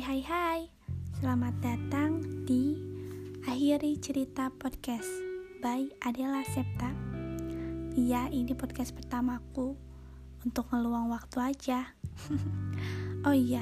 [0.00, 0.60] Hai hai hai.
[1.20, 2.72] Selamat datang di
[3.44, 5.04] Akhiri Cerita Podcast
[5.60, 6.88] By Adela Septa.
[8.00, 9.76] Iya ini podcast pertamaku.
[10.40, 11.92] Untuk ngeluang waktu aja.
[13.28, 13.60] Oh iya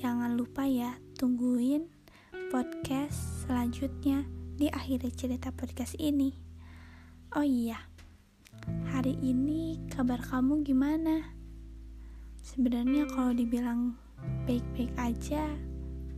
[0.00, 1.84] Jangan lupa ya Tungguin
[2.48, 4.24] podcast selanjutnya
[4.56, 6.32] Di Akhiri Cerita Podcast ini.
[7.36, 7.76] Oh iya
[8.88, 11.36] Hari ini kabar kamu gimana?
[12.40, 14.00] Sebenarnya kalau dibilang
[14.44, 15.44] baik-baik aja.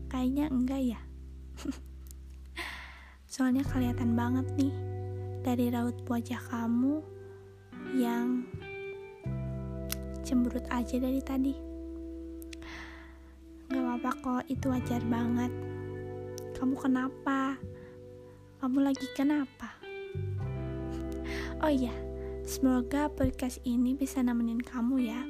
[0.08, 1.00] Kayaknya enggak ya.
[3.32, 4.74] Soalnya kelihatan banget nih
[5.42, 7.00] dari raut wajah kamu
[7.96, 8.44] yang
[10.22, 11.54] cemberut aja dari tadi.
[13.72, 15.52] Gak apa-apa kok itu wajar banget.
[16.56, 17.56] Kamu kenapa?
[18.60, 19.82] Kamu lagi kenapa?
[21.62, 21.94] Oh iya
[22.42, 25.22] semoga podcast ini bisa nemenin kamu ya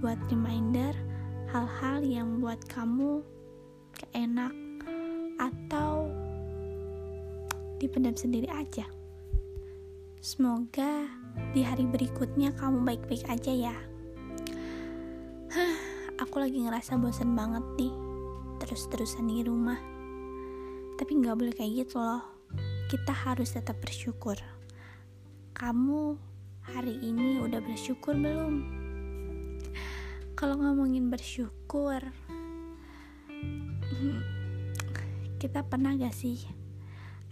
[0.00, 0.96] buat reminder
[1.54, 3.22] hal-hal yang buat kamu
[3.94, 4.50] keenak
[5.38, 6.10] atau
[7.78, 8.82] dipendam sendiri aja.
[10.18, 11.06] Semoga
[11.54, 13.76] di hari berikutnya kamu baik-baik aja ya.
[15.54, 15.78] Hah,
[16.18, 17.94] aku lagi ngerasa bosan banget nih
[18.58, 19.78] terus-terusan di rumah.
[20.98, 22.34] Tapi nggak boleh kayak gitu loh.
[22.90, 24.34] Kita harus tetap bersyukur.
[25.54, 26.18] Kamu
[26.66, 28.83] hari ini udah bersyukur belum?
[30.44, 32.04] Kalau ngomongin bersyukur
[35.40, 36.36] kita pernah gak sih?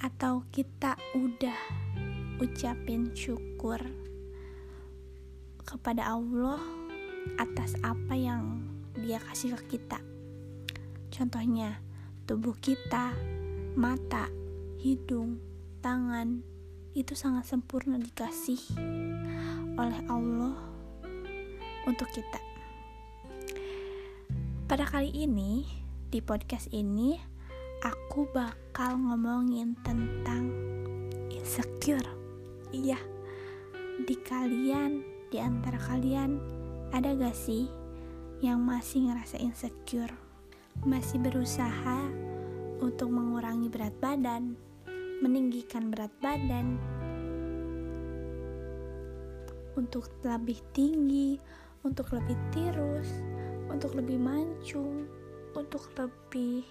[0.00, 1.60] Atau kita udah
[2.40, 3.84] ucapin syukur
[5.60, 6.56] kepada Allah
[7.36, 8.64] atas apa yang
[8.96, 10.00] dia kasih ke kita?
[11.12, 11.84] Contohnya
[12.24, 13.12] tubuh kita
[13.76, 14.32] mata
[14.80, 15.36] hidung
[15.84, 16.40] tangan
[16.96, 18.72] itu sangat sempurna dikasih
[19.76, 20.56] oleh Allah
[21.84, 22.51] untuk kita
[24.72, 25.68] pada kali ini,
[26.08, 27.20] di podcast ini,
[27.84, 30.48] aku bakal ngomongin tentang
[31.28, 32.08] insecure.
[32.72, 32.96] Iya,
[34.08, 36.40] di kalian, di antara kalian,
[36.88, 37.68] ada gak sih
[38.40, 40.16] yang masih ngerasa insecure?
[40.88, 42.08] Masih berusaha
[42.80, 44.56] untuk mengurangi berat badan,
[45.20, 46.80] meninggikan berat badan,
[49.76, 51.36] untuk lebih tinggi,
[51.84, 53.20] untuk lebih tirus,
[53.72, 55.08] untuk lebih mancung,
[55.56, 56.62] untuk lebih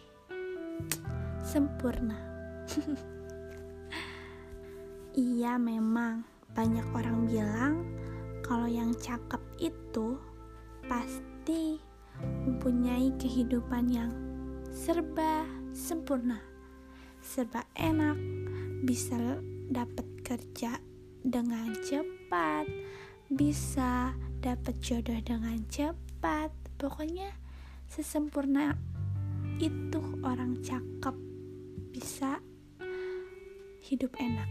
[1.42, 2.16] sempurna.
[5.18, 6.22] iya, memang
[6.54, 7.74] banyak orang bilang
[8.46, 10.22] kalau yang cakep itu
[10.86, 11.82] pasti
[12.22, 14.12] mempunyai kehidupan yang
[14.70, 16.38] serba sempurna,
[17.20, 18.16] serba enak,
[18.86, 19.42] bisa
[19.72, 20.78] dapat kerja
[21.24, 22.68] dengan cepat,
[23.32, 24.12] bisa
[24.44, 27.30] dapat jodoh dengan cepat, pokoknya
[27.86, 28.74] sesempurna
[29.62, 31.14] itu orang cakep
[31.94, 32.42] bisa
[33.86, 34.50] hidup enak.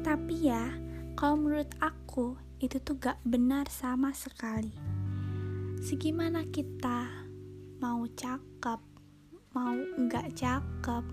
[0.00, 0.72] Tapi ya
[1.12, 4.72] kalau menurut aku itu tuh gak benar sama sekali.
[5.84, 7.28] Segimana kita
[7.84, 8.80] mau cakep
[9.52, 9.76] mau
[10.08, 11.04] gak cakep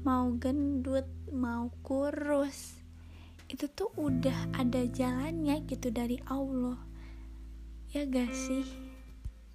[0.00, 2.80] mau gendut mau kurus
[3.52, 6.80] itu tuh udah ada jalannya gitu dari Allah.
[7.92, 8.89] Ya gak sih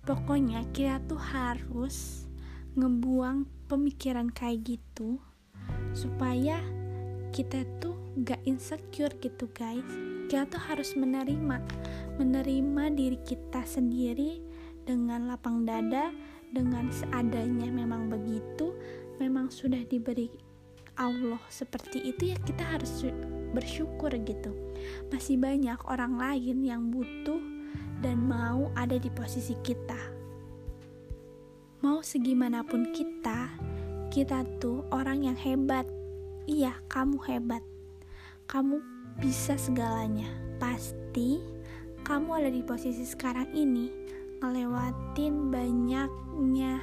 [0.06, 2.30] Pokoknya kita tuh harus
[2.78, 5.18] ngebuang pemikiran kayak gitu
[5.98, 6.62] supaya
[7.34, 9.82] kita tuh gak insecure gitu guys.
[10.30, 11.58] Kita tuh harus menerima
[12.22, 14.46] menerima diri kita sendiri
[14.86, 16.14] dengan lapang dada
[16.54, 18.78] dengan seadanya memang begitu
[19.18, 20.30] memang sudah diberi
[20.96, 23.04] Allah seperti itu ya kita harus
[23.52, 24.54] bersyukur gitu.
[25.12, 27.55] Masih banyak orang lain yang butuh
[28.00, 29.98] dan mau ada di posisi kita.
[31.82, 33.54] Mau segimanapun kita,
[34.10, 35.86] kita tuh orang yang hebat.
[36.46, 37.62] Iya, kamu hebat.
[38.46, 38.82] Kamu
[39.22, 40.30] bisa segalanya.
[40.58, 41.42] Pasti
[42.06, 43.90] kamu ada di posisi sekarang ini
[44.40, 46.78] ngelewatin banyaknya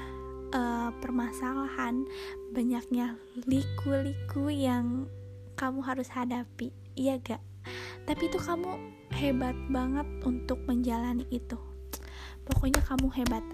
[0.50, 2.02] uh, permasalahan,
[2.50, 3.14] banyaknya
[3.46, 5.06] liku-liku yang
[5.54, 6.74] kamu harus hadapi.
[6.98, 7.42] Iya gak?
[8.04, 8.91] Tapi itu kamu
[9.22, 11.54] hebat banget untuk menjalani itu.
[12.42, 13.46] Pokoknya kamu hebat.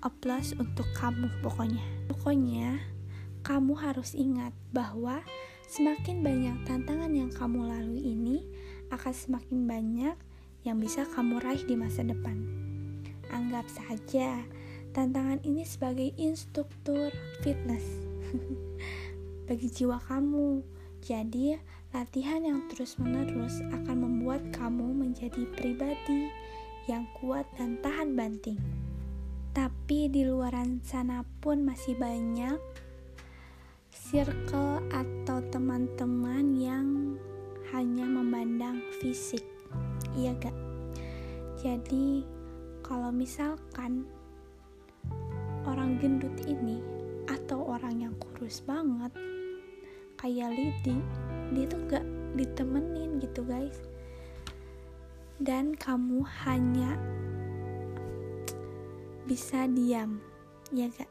[0.00, 1.84] Applause untuk kamu pokoknya.
[2.08, 2.80] Pokoknya
[3.44, 5.20] kamu harus ingat bahwa
[5.68, 8.48] semakin banyak tantangan yang kamu lalui ini
[8.88, 10.16] akan semakin banyak
[10.64, 12.40] yang bisa kamu raih di masa depan.
[13.28, 14.40] Anggap saja
[14.96, 17.12] tantangan ini sebagai instruktur
[17.44, 17.84] fitness.
[19.52, 20.64] Bagi jiwa kamu.
[21.04, 26.30] Jadi Latihan yang terus-menerus akan membuat kamu menjadi pribadi
[26.86, 28.62] yang kuat dan tahan banting.
[29.50, 32.62] Tapi di luaran sana pun masih banyak
[33.90, 36.86] circle atau teman-teman yang
[37.74, 39.42] hanya memandang fisik.
[40.14, 40.54] Iya gak?
[41.58, 42.22] Jadi
[42.86, 44.06] kalau misalkan
[45.66, 46.78] orang gendut ini
[47.26, 49.10] atau orang yang kurus banget
[50.18, 50.98] kayak Lidi,
[51.50, 52.06] dia tuh gak
[52.38, 53.78] ditemenin gitu guys.
[55.40, 57.00] Dan kamu hanya
[59.24, 60.20] bisa diam
[60.70, 61.10] ya gak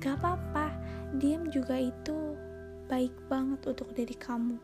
[0.00, 0.72] gak apa-apa.
[1.18, 2.36] Diam juga itu
[2.86, 4.56] baik banget untuk diri kamu.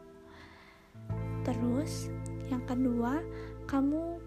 [1.44, 2.10] Terus
[2.50, 3.22] yang kedua
[3.66, 4.18] kamu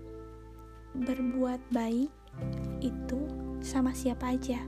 [0.96, 2.12] berbuat baik
[2.84, 3.20] itu
[3.60, 4.60] sama siapa aja.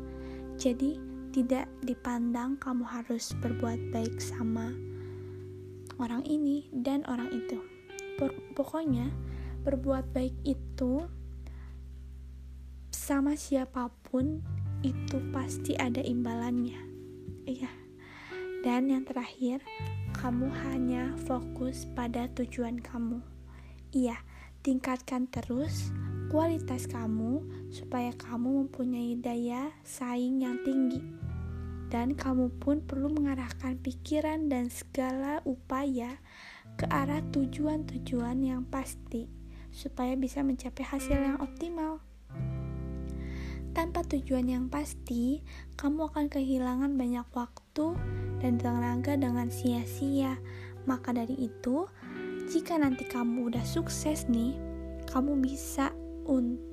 [0.59, 0.99] Jadi
[1.31, 4.75] tidak dipandang kamu harus berbuat baik sama
[6.01, 7.61] orang ini dan orang itu
[8.57, 9.09] pokoknya
[9.61, 11.05] berbuat baik itu
[12.91, 14.41] sama siapa pun
[14.81, 16.77] itu pasti ada imbalannya.
[17.45, 17.69] Iya.
[18.61, 19.65] Dan yang terakhir,
[20.13, 23.21] kamu hanya fokus pada tujuan kamu.
[23.89, 24.21] Iya,
[24.61, 25.89] tingkatkan terus
[26.29, 27.41] kualitas kamu
[27.73, 31.20] supaya kamu mempunyai daya saing yang tinggi.
[31.91, 36.23] Dan kamu pun perlu mengarahkan pikiran dan segala upaya
[36.79, 39.27] ke arah tujuan-tujuan yang pasti
[39.75, 41.99] supaya bisa mencapai hasil yang optimal.
[43.71, 45.43] Tanpa tujuan yang pasti,
[45.79, 47.95] kamu akan kehilangan banyak waktu
[48.43, 50.35] dan tenaga dengan sia-sia.
[50.83, 51.87] Maka dari itu,
[52.51, 54.59] jika nanti kamu udah sukses nih,
[55.07, 55.95] kamu bisa
[56.27, 56.70] untuk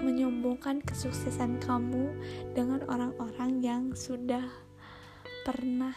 [0.00, 2.12] menyombongkan kesuksesan kamu
[2.56, 4.44] dengan orang-orang yang sudah
[5.46, 5.96] pernah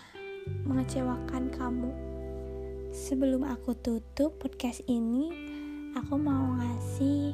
[0.68, 1.92] mengecewakan kamu.
[2.94, 5.34] Sebelum aku tutup podcast ini,
[5.98, 7.34] aku mau ngasih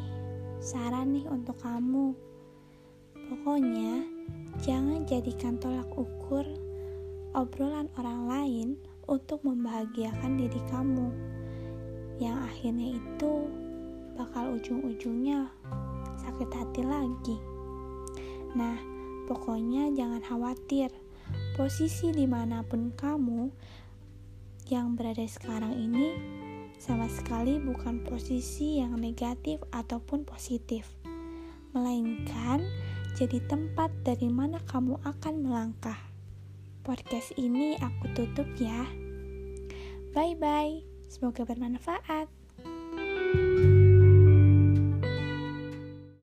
[0.63, 2.29] saran nih untuk kamu
[3.29, 4.01] Pokoknya,
[4.57, 6.41] jangan jadikan tolak ukur
[7.37, 8.67] obrolan orang lain
[9.05, 11.13] untuk membahagiakan diri kamu.
[12.17, 13.33] Yang akhirnya itu
[14.17, 15.45] bakal ujung-ujungnya
[16.19, 17.37] sakit hati lagi.
[18.57, 18.75] Nah,
[19.29, 20.91] pokoknya jangan khawatir.
[21.53, 23.51] Posisi di mana pun kamu
[24.69, 26.15] yang berada sekarang ini
[26.79, 30.87] sama sekali bukan posisi yang negatif ataupun positif,
[31.75, 32.63] melainkan
[33.19, 35.99] jadi tempat dari mana kamu akan melangkah.
[36.87, 38.87] Podcast ini aku tutup ya.
[40.15, 40.79] Bye bye,
[41.11, 42.38] semoga bermanfaat.